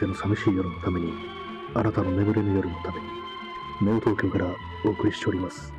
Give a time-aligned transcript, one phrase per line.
[0.00, 1.12] べての寂しい夜のために、
[1.74, 3.06] あなたの眠れぬ夜のために、
[3.82, 4.46] ノー東京から
[4.84, 5.72] お送りしております。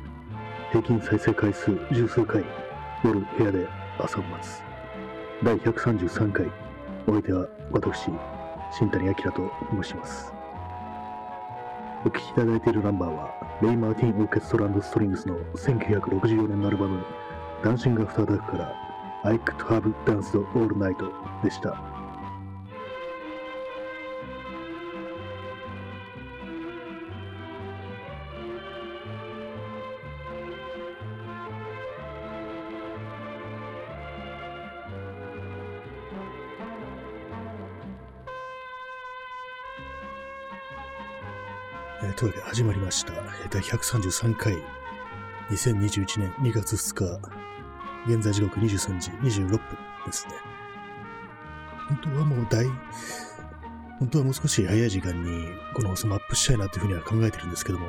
[0.70, 2.44] 平均再生回数十数回、
[3.04, 3.66] 夜部屋で
[3.98, 4.62] 朝を待つ。
[5.42, 6.46] 第133回、
[7.08, 8.10] お相手は私、
[8.70, 9.50] 新谷明と
[9.82, 10.32] 申します。
[12.04, 17.04] お聴きいただいているナンバーは、レイ・マーティン・オーケストラストリングスの1964年のアルバム、
[17.64, 18.74] ダンシング・アフター・ダークから、
[19.24, 20.96] I could have danced all night
[21.42, 21.91] でした。
[42.22, 43.14] というわけで始まりました。
[43.50, 44.54] 第133回、
[45.50, 47.20] 2021年2月2日、
[48.06, 49.58] 現在時刻23時26分
[50.06, 50.34] ですね。
[51.88, 52.64] 本当はもう大、
[53.98, 57.88] 本当はもう少し早い時間にこの放送もアップしたいなというふうには考えてるんですけども、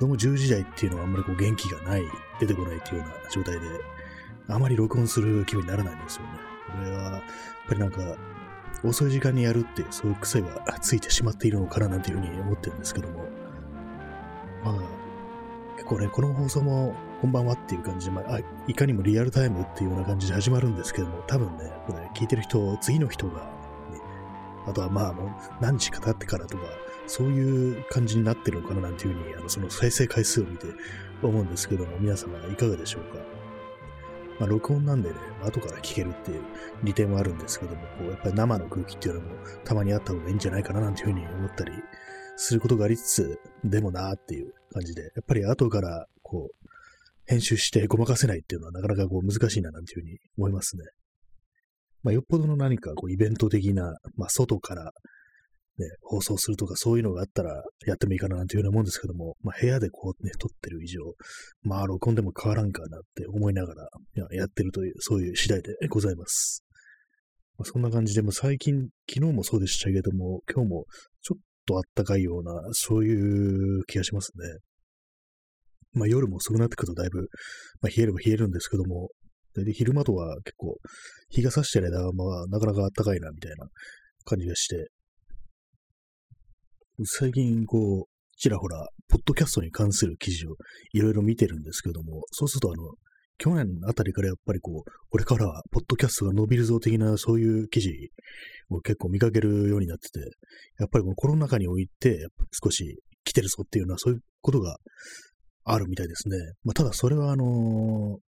[0.00, 2.04] どうも10時台っていうのはあんまりこう元気がない、
[2.40, 3.68] 出てこないっていうような状態で、
[4.48, 6.28] あまり録音する気分にならないんですよね。
[6.72, 7.22] これは、やっ
[7.68, 8.16] ぱりなんか、
[8.82, 13.43] 遅い時間にやるって、そういう癖がついてしまっているのかななんていうふうに思ってるんですけども、
[14.64, 14.74] まあ、
[15.76, 24.00] 結構ね、この放送も、こんばんはっていう感じで、まあ、いかにもリアルタイムっていうような感じで始まるんですけども、多分ね、これ聞いてる人、次の人が、ね、
[24.66, 26.64] あとはまあ、もう何日か経ってからとか、
[27.06, 30.66] そういう感じになってるのかななんていうふうに、あのその再生回数を見て
[31.22, 33.18] 思うんですけども、皆様いかがでしょうか？
[34.40, 36.42] まあ、録音なんでね、後から聞けるっていう
[36.82, 39.26] 利点はあるんですけども、こうやっぱり生の空気っていうのも
[39.64, 41.72] たまにあった方がいいんじゃないかななんていうふうに思ったり
[42.36, 46.68] することがありつつ、でもなーっていう感じで、やっぱり後からこう、
[47.26, 50.84] 編集してごまかせないっていうのはなかなかこう難しいななんていうふうに思いますね。
[52.02, 54.92] まあ、よっぽどの何かこうイベント的な、まあ、外から
[55.78, 61.00] ね、放送するとかそういうのがあったらやってもいいかななんていうようなもんですけども、まあ、部屋でこうね、撮ってる以上、
[61.62, 63.88] まあ、録音でも変わらんかなって思いながら
[64.30, 66.64] やってるという、そういう次第でございます。
[67.58, 70.84] まあ、そんな感じで、も最近、昨日もそうでしたけども、今日も
[71.22, 74.58] ちょっとあったかいような、そういう気がしますね。
[75.92, 77.28] まあ夜も遅くなってくるとだいぶ、
[77.80, 79.10] まあ、冷えれば冷えるんですけども、
[79.54, 80.76] で昼間とは結構、
[81.30, 83.66] 日が差してる間は、まあ、なかなか暖かいな、みたいな
[84.24, 84.88] 感じがして、
[87.04, 90.56] 最近、こう、ちらほら、ポッドキャストに関する記事を
[90.92, 92.94] いろいろ見てるんですけども、そうすると、あの、
[93.38, 97.90] 去年あたりからやっぱりこう、これからはポッドキャストが伸びるぞ的なそういう記事
[98.70, 100.20] を結構見かけるようになってて、
[100.78, 102.26] やっぱりこのコロナ禍において
[102.62, 104.76] 少し来てるぞっていうのはそういうことが
[105.64, 106.36] あるみたいですね。
[106.62, 108.18] まあ、ただそれはあの、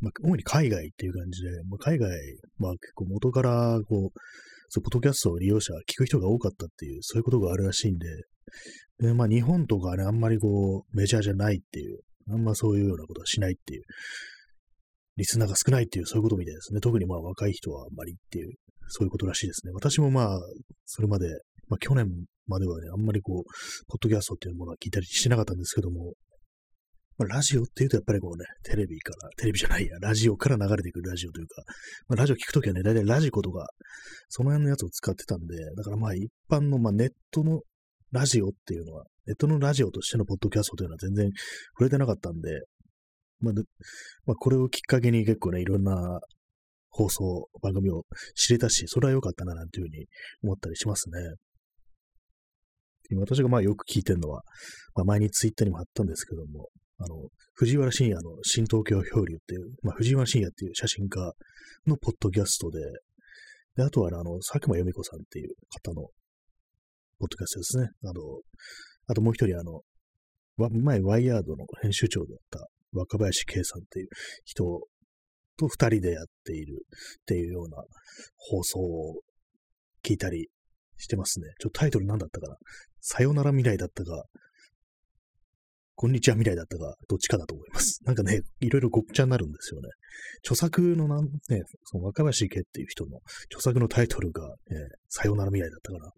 [0.00, 2.10] まあ、主に海外っていう感じで、まあ、海外、
[2.58, 4.18] まあ結構元からこう、
[4.68, 8.06] そう、ポッドキャストを利用者、聞く人が多かったっていう、そういうことがあるらしいんで、
[9.00, 13.82] で、まあ日本とかね、あんまりこう、メジャーじゃないっていう、あんまそういうようなことはしないっていう、
[15.16, 16.80] リスナーが少ないっていう、そういうことみたいですね。
[16.80, 18.52] 特にまあ若い人はあんまりっていう、
[18.88, 19.72] そういうことらしいですね。
[19.72, 20.40] 私もまあ、
[20.86, 21.28] それまで、
[21.68, 22.08] まあ去年
[22.46, 26.14] まではね、あんまりこう、ポッドキャストっていうものは聞いたりしてなかったんですけども、
[27.20, 31.62] まあ、ラジオっていうとやっぱりこうね、テレビから、テレビじゃないや、ラジオから流れてくるラジオというか、
[32.08, 33.68] まあ、ラジオ聞くときはね、大体ラジコとか、
[34.30, 37.60] その辺のやつを使ってたんで、だからまあ一般の、まあ、ネットの
[38.10, 41.30] ラジオっていうのは、ネットのラジオとしてのポッドキャストというのは全然
[41.74, 42.62] 触れてなかったんで、
[43.40, 43.54] まあ、
[44.26, 46.20] まあ、これをきっかけに結構ね、いろんな
[46.90, 50.06] 放送、番組を知れたし、それは良かったな、なんていうふうに
[50.42, 51.18] 思ったりしますね。
[53.10, 54.42] 今私がまあよく聞いてるのは、
[54.94, 56.68] まあ、前にツイッターにも貼ったんですけども、
[56.98, 61.32] あの、藤原信也の新東京漂流っていう、まあ、藤原信也っていう写真家
[61.86, 62.78] のポッドキャストで、
[63.76, 66.08] で、あとはあの、佐久間由美子さんっていう方の
[67.18, 67.88] ポッドキャストですね。
[68.04, 68.20] あの、
[69.06, 69.82] あともう一人あの、
[70.68, 74.08] 前ワイヤードの編集長だった若林圭さんっていう
[74.44, 74.64] 人
[75.56, 76.86] と二人でやっている
[77.22, 77.76] っていうような
[78.36, 79.20] 放送を
[80.02, 80.48] 聞いたり
[80.96, 81.46] してますね。
[81.60, 82.56] ちょっとタイトル何だったかな
[83.00, 84.24] さよなら未来だったか、
[85.94, 88.00] こんにちは未来だったか、どっちかだと思います。
[88.04, 89.88] なんかね、いろいろごっちゃになるんですよね。
[90.42, 93.18] 著作のなん、ね、その若林家っていう人の
[93.50, 94.74] 著作のタイトルが、え
[95.08, 96.10] さよなら未来だったかな。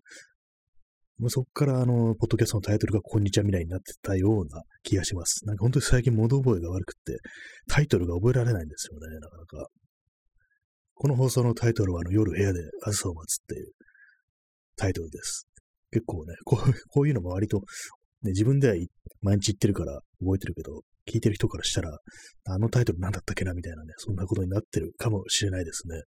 [1.31, 5.45] そこからあの、ポッドキャストのタイトルがこんにちは未来になってたような気がします。
[5.47, 7.19] なんか本当に最近物覚えが悪くって、
[7.69, 9.69] タイトルが覚えられないんですよね、なかなか。
[10.95, 13.73] この放送のタイトルはあの夜部屋で朝を待つっていう
[14.77, 15.49] タイトルです。
[15.91, 17.59] 結構ね、こうこういうのも割と、
[18.23, 18.75] ね、自分では
[19.21, 21.99] 毎日言ってるから覚えてるけど、聞いてる人からしたら、
[22.45, 26.03] あのタイトル何だったっけなみたいなね、そんなことになってるかもしれないですね。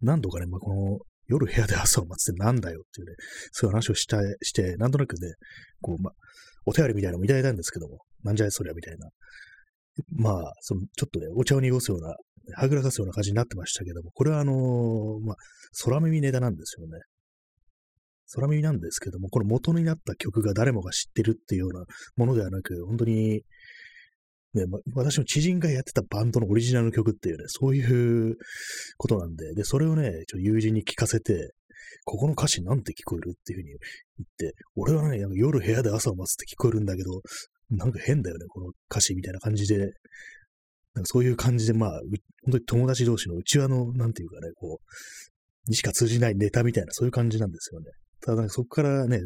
[0.00, 0.98] 何度かね、まあ、この
[1.28, 3.14] 夜部屋で朝を待つってなんだよっていうね、
[3.52, 5.34] そういう話をしたして、なんとなくね、
[5.80, 6.12] こう、まあ、
[6.64, 9.08] お手りみたいなのもいただいたんですけども、なんじゃいそりゃみたいな。
[10.16, 12.14] まあ、その、ちょっとね、お茶を濁すような、
[12.56, 15.36] はぐらかすような感じになってましたけども、これはあのー、まあ、
[15.84, 16.98] 空耳ネタなんですよね。
[18.34, 21.84] 空耳なんですけども、この元になった曲が誰もが知ってるっていうような
[22.16, 23.42] ものではなく、本当に、
[24.54, 28.36] ね、ま、私の知人がやってたバンドのオリジナルの曲っていうね、そういう
[28.96, 31.52] ことなんで、で、それをね、ちょ友人に聞かせて、
[32.04, 37.20] ここの歌詞なんて聞こえるっていうふうに言って、俺はね、夜部屋で朝を待つって聞こえるんだけど、
[37.70, 39.92] なんか変だよね、この歌詞みたいな感じで、なんか
[41.04, 41.90] そういう感じで、まあ、
[42.44, 47.90] 本当に友達同士の内輪の、なんていうかね、こう、にしか通じないネタみたいな、そういう感じなんですよね。
[48.20, 49.20] ただ、そこからね、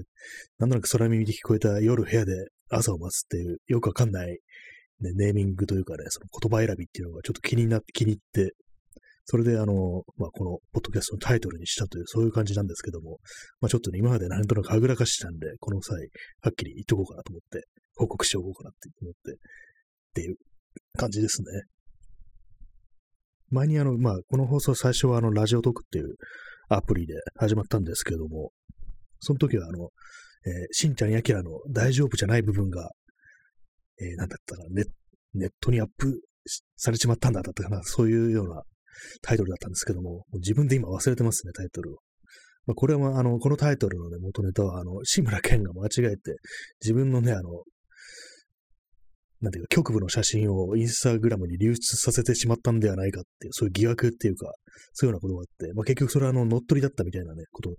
[0.59, 2.33] なんとなく空耳で聞こえた夜部屋で
[2.69, 4.39] 朝を待つっていう、よくわかんない、
[5.03, 8.55] ね、ネーミングというかね、その言葉選びっていうのがちょっと気になって、気に入って、
[9.25, 13.19] それで、あの、まあ、このポッドキャストのタイトルにしたという、そういう感じなんですけども、
[13.61, 16.09] まあ、ちょっとね、今までなんとなくはぐらかしてたんで、この際、
[16.41, 19.35] はっきり言っとこうかなと思って、報告しておこうかなって思って、っ
[20.15, 20.37] ていう
[20.99, 21.47] 感じですね。
[23.51, 26.17] 前にあの、まあ、この放送最初はあの、ラジオトークっていう
[26.69, 28.51] アプリで始まったんですけども、
[29.21, 29.91] その時はあの、
[30.45, 32.91] えー、しんちゃんやきらの大丈夫じゃない部分が、
[34.03, 34.69] えー、なんだったかな、
[35.35, 36.21] ネットにアップ
[36.77, 38.63] されちまったんだだったかな、そういうような
[39.23, 41.99] タイトルだったんですけども、も自分で今忘れてますね、タイトルを。
[42.67, 46.37] まあ、これは、あの、このタイトルのね、元ネタは、あの、志村けんが間違えて、
[46.81, 47.65] 自分のね、あの、
[49.41, 54.53] なんていうか、局部の写真をインスタグラムに流出させてしまったんではないかっていう、そういう疑惑っていうか、
[54.93, 57.77] そういうようなことがあって、まあ、結局それはあの乗っ取りだったみたいなね、ことに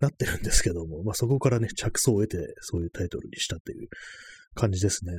[0.00, 3.88] なってるんですけども、まあ、そこからね、着想を得て、そういうタイトルにしたっていう
[4.54, 5.12] 感じですね。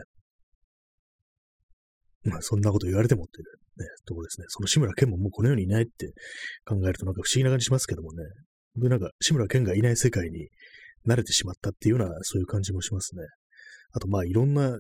[2.29, 4.45] まあ、そんなこと言われてもっていうね、ところですね。
[4.49, 6.13] その志村けんももうこの世にいないって
[6.65, 8.23] 考えるとなんか不思議な感じしますけどもね。
[8.75, 10.49] で、なんか志村けんがいない世界に
[11.07, 13.23] 慣れてしまったっていうような、そういう感じもしますね。
[13.93, 14.77] あと、まあ、いろんな、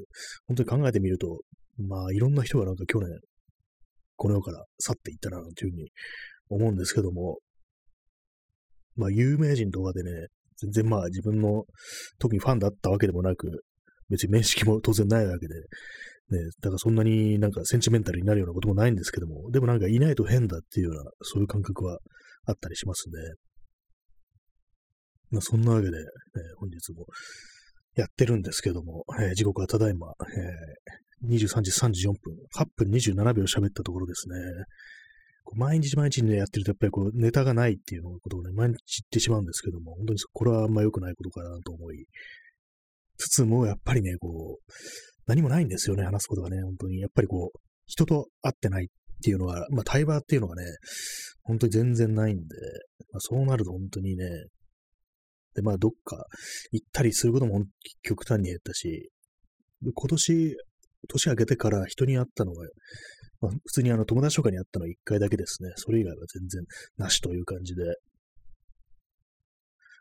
[0.47, 1.41] 本当に考えてみると、
[1.77, 3.09] まあ、いろんな人がなんか去年、
[4.15, 5.89] この世から去っていったな、というふうに
[6.49, 7.39] 思うんですけども、
[8.95, 10.27] まあ、有名人とかでね、
[10.57, 11.65] 全然まあ、自分の
[12.19, 13.63] 特にファンだったわけでもなく、
[14.09, 15.53] 別に面識も当然ないわけで、
[16.29, 21.99] ね、だからそんなになんかセンチメンタルになるようなこともないんですけども、でもなんかいないと変だっていうような、そういう感覚は
[22.45, 23.15] あったりしますね。
[25.29, 26.03] まあ、そんなわけで、ね、
[26.57, 27.05] 本日も
[27.95, 30.07] やってるんですけども、えー、時刻はただいま、
[31.23, 34.35] えー、23時34分、8分27秒喋ったところですね。
[35.55, 38.77] 毎日毎日ね、やってると、やっぱりこう、ネタがないっていうことをね、毎日言っ
[39.09, 42.05] てしまうんですけども、本当にこれはあんま良くないことかなと思い
[43.17, 44.71] つつも、やっぱりね、こう、
[45.27, 46.99] 何もないんですよね、話すことがね、本当に。
[46.99, 48.87] やっぱりこう、人と会ってないっ
[49.23, 50.63] ていうのは、まあ、対話っていうのがね、
[51.43, 52.43] 本当に全然ないんで、
[53.11, 54.25] まあ、そうなると本当にね、
[55.53, 56.25] で、まあ、どっか
[56.71, 57.65] 行ったりすることも
[58.03, 59.09] 極端に減ったし、
[59.81, 60.55] 今年、
[61.09, 62.63] 年明けてから人に会ったのが、
[63.41, 65.71] まあ、普通にあの友達とかに会ったのは1回だけですね。
[65.75, 66.63] それ以外は全然
[66.97, 67.83] なしという感じで。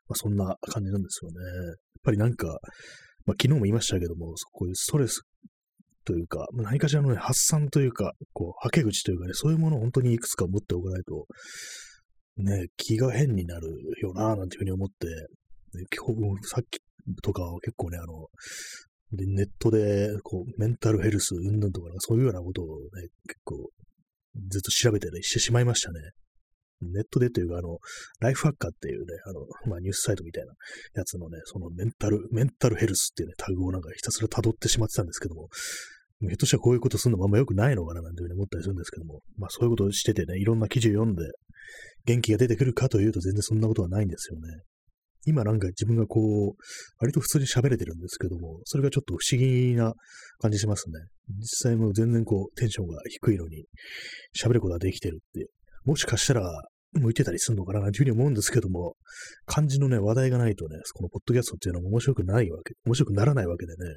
[0.08, 1.36] まあ、そんな感じなんですよね。
[1.66, 2.58] やっぱりなんか、
[3.26, 5.22] まあ、昨日も言いましたけども、こういうストレス
[6.04, 11.26] というか、何かしらの、ね、発散というか、こう、はけ口というかね、そういうものを本当にいくつか持っておかないと、
[12.38, 13.68] ね、気が変になる
[14.00, 16.80] よな、なんていうふうに思って、ね今日、さっき
[17.22, 18.28] とかは結構ね、あの、
[19.12, 23.70] ネットで、こう、メンタルヘルス、うんぬんとか、そういうようなことをね、結構、
[24.48, 26.00] ずっと調べてね、してしまいましたね。
[26.82, 27.78] ネットでというか、あの、
[28.20, 29.40] ライフハッカーっていうね、あの、
[29.70, 30.52] まあ、ニュースサイトみたいな
[30.94, 35.48] やつのね、そのメンタル、メンタルヘルスっていうね、タグをなんかひたすら辿ってしまってたんですけども、
[36.20, 41.24] ひょっとしたらこういうことするのもあんま良くないのかななんていうふうに思ったりするんですけども、まあそういうことをしててね、いろんな記事を読んで、
[42.06, 44.48] 元気が出てくるかというと全然そんなことはないんですよね。
[45.26, 46.62] 今なんか自分がこう、
[47.00, 49.92] 割と普通に喋れてるんですけども、それがちょっと不思議な
[50.38, 51.00] 感じしますね。
[51.40, 53.64] 実際も全然こう、テンションが低いのに、
[54.40, 55.48] 喋ることができてるって、
[55.86, 56.62] もしかしたら、
[56.92, 58.96] 向いてたりするのかな、というふうに思うんですけども、
[59.44, 63.96] 漢字のね、話題がないとね、このポッドキャストっていうのも面白くないわけ、面白くならないわけでね、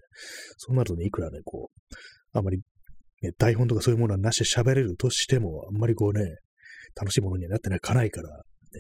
[0.58, 2.62] そうなるとね、いくらね、こう、あんまり、
[3.22, 6.36] ね、台本とかそういうものはなしで喋れるとしても、あんまりこうね、
[6.96, 8.30] 楽しいものにはなってないかないから、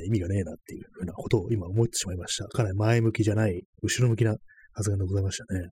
[0.05, 2.47] 意味がねえなっていうふうなことを今思ってしまいました。
[2.47, 4.35] かなり前向きじゃない、後ろ向きな
[4.73, 5.69] 発言でございましたね。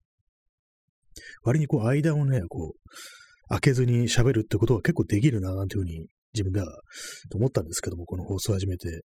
[1.44, 2.90] 割にこう間をね、こう、
[3.50, 6.68] 開けずに喋るってことは結構できるな、なんていうふうに自分では
[7.30, 9.02] と思ったんですけども、この放送を始めて。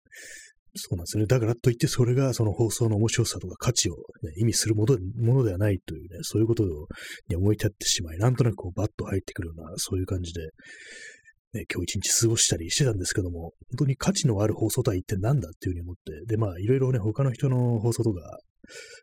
[0.76, 1.26] そうなんですね。
[1.26, 6.62] だからといってそれがその放送の面白さとか価値を、ね、意味するものものではないというね、そういうこと
[7.28, 10.42] に思い立ってしまい、なんとなくこうバッと入ってくるような、そういう感じで、
[11.54, 18.38] ね、今日一日過ごしたりしてたんですけども、本当に価値のある放送とは一体何だっていうふうに思って、で、まあ、いろいろね、他の人の放送とか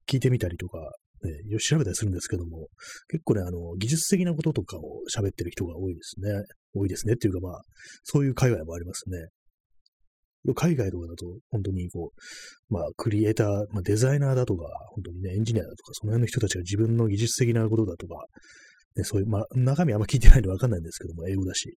[0.09, 0.79] 聞いてみたりとか、
[1.23, 2.67] ね、調べたりするんですけども、
[3.09, 6.31] 結構ね、あの、技術的なこととかを喋ってる人が多いですね。
[6.73, 7.61] 多いですねっていうか、まあ、
[8.03, 9.27] そういう界隈もありますね。
[10.55, 12.11] 海外とかだと、本当にこ
[12.69, 18.25] う、まあ、クリエイター、まあ、デザイナーだとか、本当にね、エンジニアだとか、その辺の人たちが自分の技術的なことだとか、
[18.95, 21.75] ね、そういう、まあ、中身あんま聞いてないんでわかんないんですけども、英語だし。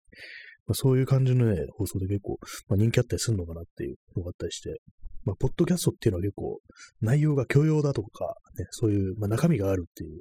[0.70, 4.80] まあ、そういう感じのね、放送で結構、まあ、人気あったりするのかなっていうのがあったりして、
[5.26, 6.60] まあ、ポッドキャストっていうのは結構、
[7.02, 10.20] 内容が許容だとか、ね、そういう、まあ、中身があるっていう、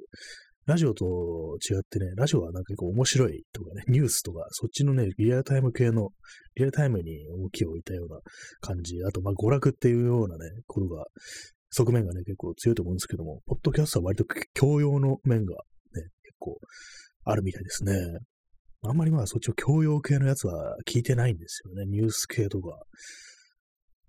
[0.65, 1.05] ラジオと
[1.61, 6.09] 違ってね、ラジオはなんか結構面白いとかね、ニュースとか、そっちのね、リアルタイム系の、
[6.55, 8.19] リアルタイムに重きを置いたような
[8.59, 11.05] 感じ、あと、まあ、娯楽っていうようなね、ことが、
[11.71, 14.25] 側面がね、結構強いと思うんですけども、ポッドキャストは割と
[14.55, 15.53] 教養の面が
[15.93, 16.59] ね、結構
[17.25, 17.93] あるみたいですね。
[18.81, 21.85] あんまりまあそっちを教養系のやつは聞いてないんですよね。
[21.85, 22.79] ニュース系とか。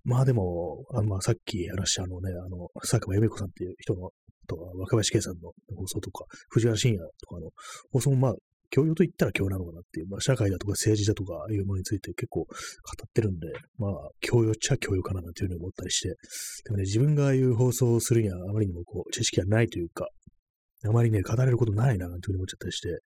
[0.03, 4.09] まあでも、あまあさっき話したあのね、あの、佐久間由美子さんっていう人の、
[4.47, 7.51] とか、若林圭さんの放送とか、藤原信也とかの
[7.91, 8.33] 放送もまあ、
[8.71, 13.47] 教養と言ったら教養なのかなっていう、まあ社会だとか政治だとかいうものについて結構語ってるんで、
[13.77, 16.15] まあ、教養っちゃ教養かななんていうふうに思ったりして、
[16.63, 20.07] でもね、自分がああいう放送をするにはあまりにもこう、知識がないというか、
[20.83, 22.99] あまりね、語れることないな、なんていうふうに思っちゃったりして、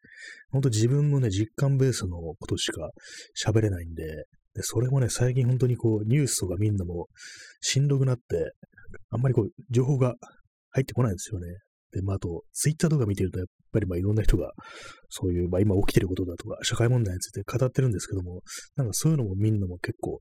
[0.52, 2.90] ほんと自分のね、実感ベースのことしか
[3.38, 4.04] 喋れないんで、
[4.54, 7.08] でそれもね、最近本当にこう、ニュースとかみんなも
[7.60, 8.54] しんどくなって、
[9.10, 10.16] あんまりこう、情報が
[10.72, 11.48] 入ってこないんですよね。
[11.92, 14.52] で、まあ、あと、ツイッターとか見てると、やっぱりまあ、いろんな人が、
[15.10, 18.42] そういう、まあ、今起きてることだとか、社会問題について語ってるんですけども、
[18.76, 20.20] なんかそういうのもみんなも結構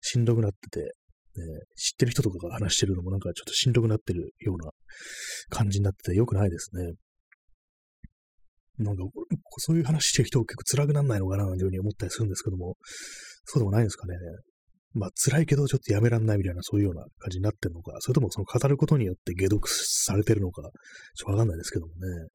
[0.00, 0.92] しんどくなってて、
[1.40, 4.70] ね、知ってる人とかが話してるのもなんかちょっとしんどくなってるような
[5.50, 6.92] 感じになってて良くないですね。
[8.78, 9.02] なんか、
[9.58, 12.76] そういう話してる人結構辛くなんないのかな、なんていうふうに思ったりするんですけども、
[13.44, 14.14] そうでもないんですかね。
[14.92, 20.72] まあ、辛いけどちょっとやめらんないみたいな、そういうような感じになってるのか、それともその語ることによって解読されてるのか、ちょっ
[21.26, 22.28] とわかんないですけどもね。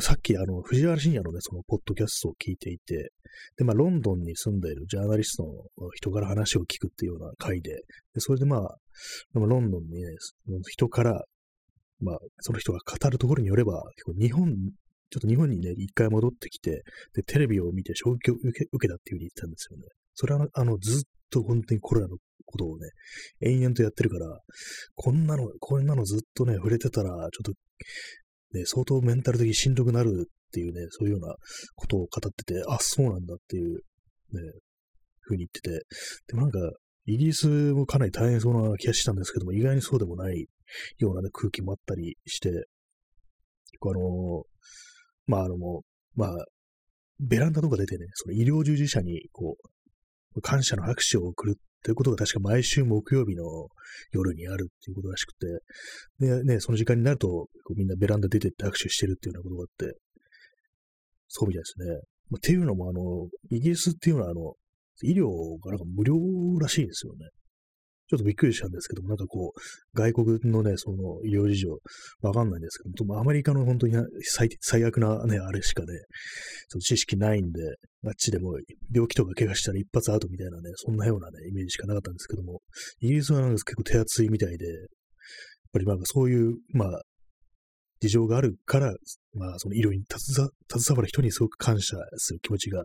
[0.00, 3.12] さっきあの、藤原信也のね、そのポッドキャストを聞いていて、
[3.56, 7.70] で、まあ、ロンドンに住んでいるジャーナリストの人から話を聞くっていうような回で、
[8.14, 8.76] でそれでまあ、
[9.34, 10.08] ロンドンにね、
[10.68, 11.24] 人から、
[12.00, 13.82] まあ、その人が語るところによれば、
[14.18, 14.52] 日本、
[15.10, 16.82] ちょっと日本にね、一回戻ってきて、
[17.14, 19.84] で、テレビを見て衝撃を受け受けたっていうふうに言ったんですよね。
[20.14, 22.88] それは、あの、ずっと本当にコロナのことをね、
[23.40, 24.26] 延々とやってるから、
[24.94, 27.52] こんなの、こんなのずっとね、触れてたら、ちょっと、
[28.54, 31.34] ね、相当メンタル的にしんどくなるっていうね、そういうような
[31.74, 33.80] ことを語ってて、あ、そうなんだっていう、ね、
[35.20, 35.84] ふうに言ってて、
[36.28, 36.58] でもなんか、
[37.06, 40.46] イギリスもかなり大変そうな気がしたんですけども、意外にそうでもない
[40.98, 42.66] ような、ね、空気もあったりして、結
[43.80, 44.44] 構あの
[45.26, 45.56] まああの、
[46.14, 46.44] まあ、
[47.20, 49.56] ベランダとか出てね、その医療従事者に、こ
[50.36, 53.44] う、感謝の拍手を送るっということが確か毎週木曜日の
[54.10, 55.46] 夜にあるっていうことらしくて、
[56.18, 59.98] で、ね、その時間になると、みんなベランダ出てって握手してるっていうようなことがあって、
[61.28, 62.00] そうみたいですね。
[62.38, 64.54] っていうのも、あの、イギリスっていうのは、あの、
[65.02, 65.28] 医療
[65.62, 66.14] がなんか無料
[66.58, 67.26] らしいですよね。
[68.08, 71.78] ちょっとびっくりしたんですけども、なんかこう、外国のね、その医療事情、
[72.20, 75.88] わかんないんですけども、アメリカの本当に最最悪なね、あれしかね、
[76.68, 77.62] その知識ないんで、
[78.06, 78.58] あっちでも
[78.92, 82.60] 病気とか怪我したら一発アウトみたいなね、そんなようなね、イメージしかなかったんですけども、
[83.00, 84.76] イギリスはなんか結構手厚いみたいで、やっ
[85.72, 87.02] ぱりなんかそういう、まあ、
[88.00, 88.94] 事情があるから、
[89.32, 92.84] まあ、その医療に携わる人にすごく感謝する気持ちが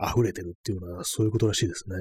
[0.00, 1.96] 溢れてるっていうのは、そういうことらしいですね。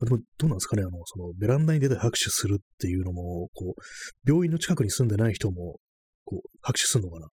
[0.00, 5.78] でも、どうなんですかね、あの、その、ベランダに出て拍手するっていうのも、こう、病院の近くに住んでない人も、
[6.24, 7.28] こう、拍手するのかなっ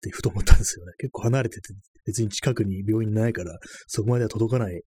[0.00, 0.92] てふと思ったんですよね。
[0.98, 1.74] 結構離れてて、
[2.06, 4.82] 別に近くに病院ないから、そこまでは届かない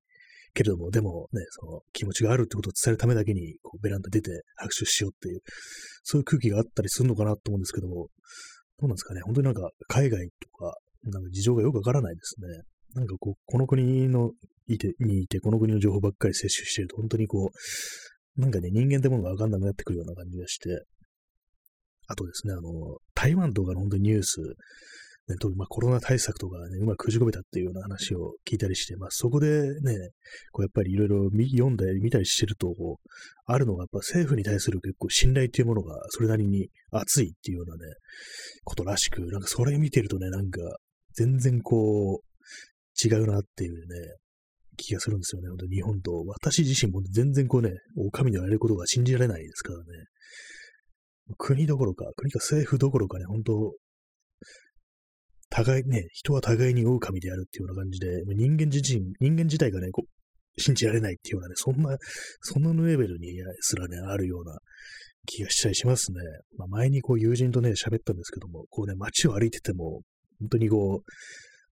[0.53, 5.41] けれども、でもね、その気持ちがあるってことを伝えるためだけに、こう、ベランダ出て拍手しようっていう、
[6.03, 8.09] そういう空気があったりするのかなと思うんですけども、
[8.79, 12.47] どうなんですかね、本当になんか、海外とか、なんか事情がよくわからないですね。
[12.93, 14.31] なんかこう、この国の
[14.67, 17.51] いて、にいて、この国の情報ばっかり摂取してると、本当にこ
[18.37, 20.83] う、なんかね、人間ってものがわかんなくなってくるような感じがして、
[22.07, 24.39] あとですね、あの、台湾とかの本当にニュース、
[25.27, 30.11] ね、とまあ、コロナ対策とかね、うまくくじ込めたっていうような話を聞いたりして、まあ、そこでね、
[30.53, 33.09] こうやっぱりいろいろ読んだり見たりしてると、こう、
[33.45, 37.93] あるのがやっぱ政府に対する結構信頼っていうものがそれなりに熱いっていうようなね、
[38.63, 40.61] ことらしく、なんかそれ見てるとね、なんか、
[41.13, 44.15] 全然こう、違うなっていうね、
[44.77, 45.49] 気がするんですよね。
[45.49, 46.23] 本当日本と。
[46.27, 49.85] 私自身も全然こうね、お上のやれることが信じられないですからね。
[51.37, 53.75] 国どころか、国か政府どころかね、本当
[55.49, 61.97] 互いね、人は互いに狼であるっていうような感じで、人間自身、人間自体がね、こう、信じられないっていうようなね、そんな、
[62.41, 63.27] そんなレベルに
[63.61, 64.57] すらね、あるような
[65.25, 66.19] 気がしたりしますね。
[66.57, 70.01] まあ、前にこう友人とね、喋ったんですけども、こうね、街を歩いてても、
[70.39, 71.11] 本当にこう、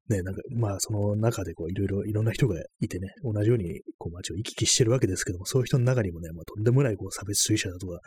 [0.10, 8.00] ね、なんか、まあ、その中でこう、いろいろ、いろんな人がいてね、同じように、こう、街を行き来してるわけですけども、そういう人の中にもね、まあ、とんでもない、こう、差別主義者だとか、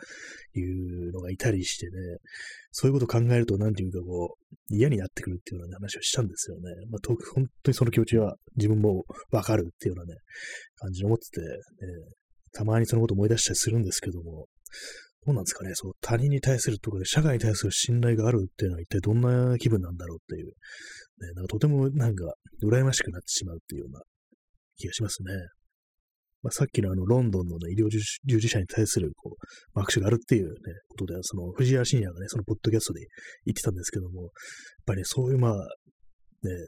[0.53, 1.91] いうのがいたりしてね、
[2.71, 6.63] そういうことを考えると、なんていうか、こう、嫌になってくるっていうような話をしたんですよね。
[6.91, 10.19] まあ、本当にその気持ちは自分もわかるっていうようなね、
[10.75, 11.47] 感じで思ってて、ね、
[12.53, 14.45] たまにそのこと思い出したりするんですけども、
[15.27, 23.99] どうなんですかね、そう、他人に対するところで社会に対する信頼があるっていうのは一体どんな気分なんだろうっていう、ね、なんかとてもなんか羨ましくなってしまうっていうような
[24.77, 25.33] 気がしますね。
[26.43, 29.35] まあ、さっきのあの、ロンドンのね、医療従事者に対する、こ
[29.75, 30.53] う、握手があるっていうね、
[30.87, 33.01] ことで、その、藤原信也がね、そのポッドキャストで
[33.45, 34.31] 言ってたんですけども、やっ
[34.85, 35.59] ぱりね、そういう、まあ、ね、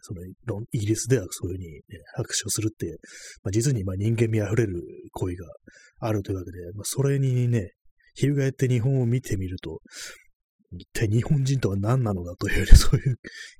[0.01, 0.23] その、
[0.71, 1.81] イギリスではそういうふうに、ね、
[2.15, 2.97] 拍手をするって、
[3.43, 4.81] まあ、実に、まあ、人間味あふれる
[5.13, 5.45] 行為が
[5.99, 7.69] あるというわけで、まあ、それにね、
[8.27, 9.79] 翻って日本を見てみると、
[10.71, 13.15] 一体日本人とは何なのだという、ね、 そういう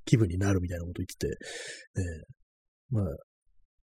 [0.06, 2.24] 気分になるみたいなこと言ってて、ね、
[2.89, 3.06] まあ、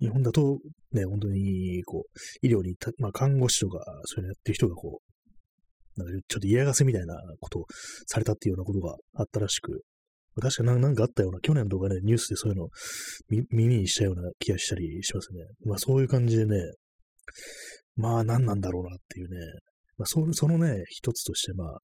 [0.01, 0.59] 日本だと、
[0.91, 7.67] ね、本当に、こう、医療に、まあ、看護師とか、そういうのやってる人が、こう、なんかちょっと嫌がせみたいなことを
[8.07, 9.85] されたっていうようなことがあったらしく、
[10.41, 12.69] 確かなんかあったような、去年とかね、ニュースでそういうの
[13.51, 15.45] 耳にしたような気がしたりしますね。
[15.67, 16.57] まあそういう感じでね、
[17.97, 19.37] まあ何なんだろうなっていうね、
[20.03, 21.79] まあそそのね、一つとしてまあ、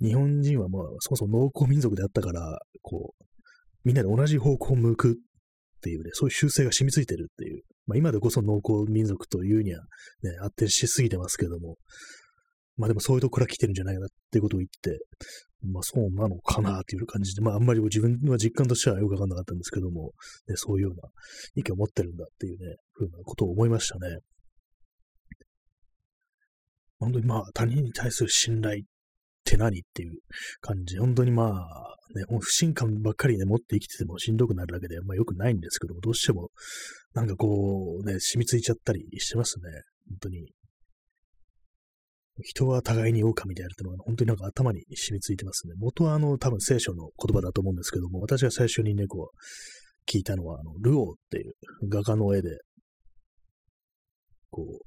[0.00, 3.24] 日本人はまあそもそも農耕民族であったから、こう、
[3.84, 5.14] みんなで同じ方向を向くっ
[5.80, 7.62] ていうね、そういう習性が染みついてるっていう。
[7.86, 9.80] まあ今でこそ農耕民族というには
[10.22, 11.76] ね、発展しすぎてますけども、
[12.76, 14.98] まあでもそういうとこから来てるんじゃないかなっていうことを言って、
[15.64, 20.12] まあそうなのかなっていう感じで、まああんまり自分は実感としてはよくわかんなかったんですけども、
[20.48, 21.08] ね、そういうような
[21.54, 24.18] 意見を持ってるんだっていうね、ふうなことを思いましたね。
[27.02, 28.84] 本当にまあ他人に対する信頼っ
[29.44, 30.18] て何っていう
[30.60, 30.98] 感じ。
[30.98, 36.50] 本当にまあ、ね、不信感ばっかりね、持って生きててもしんどくなるだけで、まあ良くないんですけども、どうしても、
[37.14, 39.64] なんかこう、ね、染みついちゃったりしてますね。
[40.08, 40.52] 本当に。
[42.40, 45.74] 人は互いに狼であるってのは、本当になんか頭に染みついてますね。
[45.76, 51.54] 元はあの、多分聖書の言葉だと思うんですけども、私が最初にね、こう、聞いたのは、あの、ルオーっていう
[51.88, 52.58] 画家の絵で、
[54.50, 54.86] こう、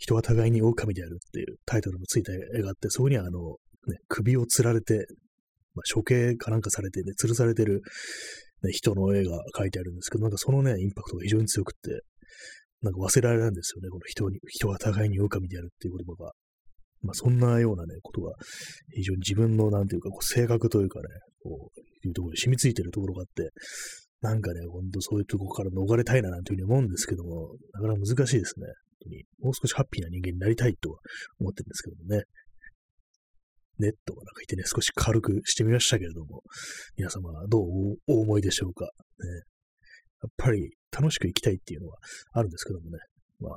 [0.00, 5.06] 人は互いに狼であるっていうタイトルのついた絵があって、そこにはあの、ね、首を吊られて、
[5.74, 7.82] まあ、処刑かなんかされてね、吊るされてる、
[8.62, 12.02] ね、人の絵が描いてあるんですけど、なんかそのね、インパクトが非常に強くって、
[12.82, 16.32] なんか忘れられないんですよね、この人に、人は互いに狼であるっていう言葉が。
[17.02, 18.34] まあ、そんなようなね、ことが、
[18.94, 21.04] 非常に自分の、なんていうか、こう性格というかね、
[21.42, 23.50] こう、いうところに染みついてるところがあって、
[24.20, 28.66] なんかね、ほんとそういうところから逃れたいななんていうふうに思うんですけども、なかなか難しいですね。
[29.42, 30.98] もう少しハッピーな人間になりたいとは
[31.38, 32.24] 思ってるんですけどもね。
[33.78, 36.42] ネットがなんかいてね、少し軽くしてみましたけれども、
[36.96, 38.84] 皆様はどうお思いでしょうか。
[38.84, 38.90] ね、
[40.22, 41.96] やっぱり楽しく生きたいっていうのは
[42.32, 42.98] あるんですけどもね。
[43.40, 43.52] まあ、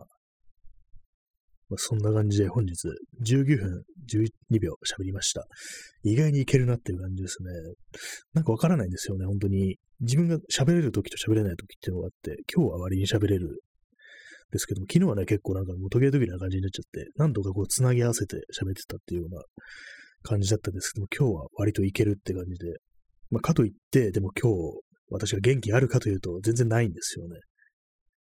[1.70, 2.88] まあ、そんな感じで本日
[3.26, 5.46] 19分12秒喋りました。
[6.04, 7.50] 意外にいけるなっていう感じですね。
[8.34, 9.78] なんかわからないんですよね、本当に。
[10.00, 13.62] 自分が喋れる時と喋れない時っていうのがあって、今日は割に喋れる
[14.54, 19.42] ですけども、昨日はね、結構なんかもう時計時な感じになっちゃって、何度かこう繋ぎ合わせて喋ってたっていうような
[20.22, 22.78] 感じだったんですけども、今日は割といけるって感じで、
[23.32, 27.40] まあ、かといって、でも今日、私が元気あるかというと、全然ないんですよね。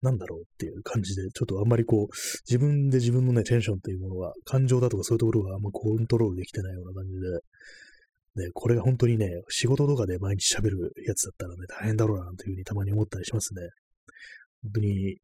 [0.02, 2.16] なんだろうっていう感じで、ちょっとあんまりこう、
[2.50, 13.62] 自分で自分のね、テンションというものは、感情だとかそういうところがあんまコントロールできてないような感じで、ね、これが本当にね、仕事とかで毎日喋るやつだったらね、大変だろうな、というふうにたまに思ったりしますね。
[14.64, 15.18] 本当に、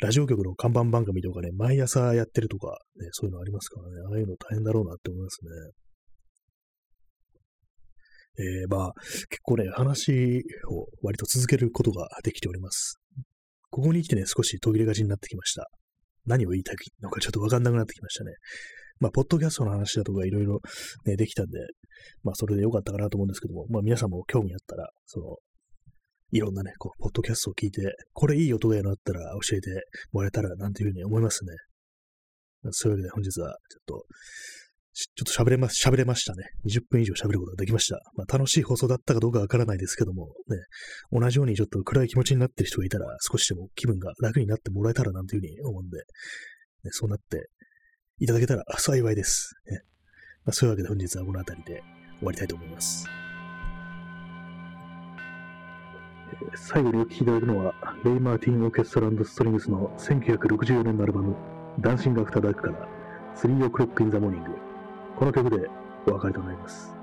[0.00, 5.50] ラジオ局の看板番組とかね、毎朝やってるとか、ね、そういうのありますからね、ああいうの大変だろうなって思いますね。
[8.38, 8.92] えー、まあ、
[9.28, 12.98] 結構ね、話を割と続けることができております。
[13.68, 15.68] ここに来てね、少し途切れがちになってきました。
[16.24, 18.32] 何を言いたいのかちょっとわかんなくなってきましたね。
[19.00, 20.60] まあ、ポッドキャストの話だとかいろいろ
[21.04, 21.58] ね、できたんで、
[22.22, 25.36] まあ、それでよかったかなと思うんですけども、まあ、皆さんも興味あったら、その、
[26.32, 29.70] いろんなね、こう、ポッドキャストを聞いて、これいい音がやのあったら教えて
[30.12, 31.52] もらえたらなんていうふうに思いますね。
[32.70, 34.06] そういうわけで本日はちょっと、
[34.92, 36.44] ちょっと喋れま、喋れましたね。
[36.66, 38.00] 20分以上喋ることができました。
[38.14, 40.58] まあ、楽しい放送だったかどうかわからないですけども、ね、
[41.10, 46.02] 同じようにちょっと暗い気持ちになってる人がいたら、少しでも気分が楽になってもらえたらなんていうふうに思うんで、ね、
[46.90, 47.48] そうなって
[48.18, 49.54] いただけたら幸いです。
[49.70, 49.80] ね
[50.44, 51.82] まあ、そういうわけで本日はこの辺りで
[52.18, 53.29] 終わりたいと思います。
[56.54, 57.74] 最後にお聴きいただくのは、
[58.04, 61.34] レイ・マーティン・オーケストラストリングスの1964年のアルバム、
[61.80, 62.88] ダンシング・アフター・ダークから、
[63.36, 64.50] 3オクロック・イン・ザモーニング。
[65.16, 65.68] この曲で
[66.06, 66.99] お別れとなります。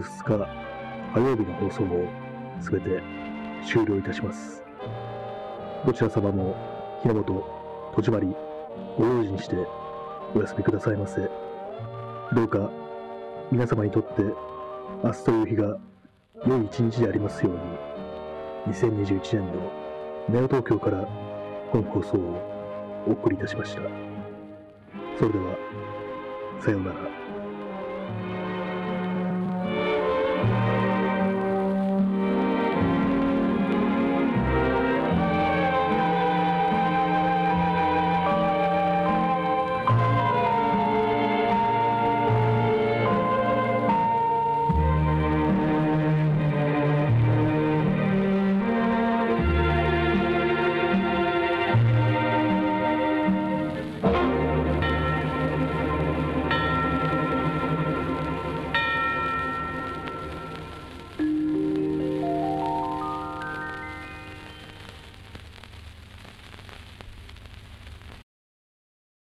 [0.00, 0.64] 2日
[1.14, 2.08] 火曜日の放送を
[2.60, 3.02] すべて
[3.66, 4.62] 終了いたします。
[5.86, 6.56] どちら様も
[7.02, 7.44] 日の本、
[7.94, 8.34] 戸締まり、
[8.98, 9.56] ご用心して
[10.34, 11.28] お休みくださいませ。
[12.34, 12.70] どうか
[13.52, 14.22] 皆様にとって
[15.02, 15.78] 明日という日が
[16.46, 17.54] 良い一日でありますよう
[18.68, 19.72] に、2021年の
[20.28, 21.06] ネオ東京から
[21.70, 23.82] 本放送をお送りいたしました。
[25.18, 25.56] それでは、
[26.60, 27.33] さようなら。